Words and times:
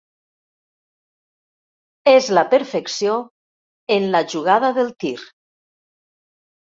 És 2.11 2.29
la 2.37 2.43
perfecció 2.53 3.17
en 3.97 4.07
la 4.15 4.23
jugada 4.33 4.73
del 4.79 4.89
tir. 5.05 5.13